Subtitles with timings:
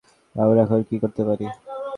[0.35, 1.45] আমরা এখন কী করতে পারি?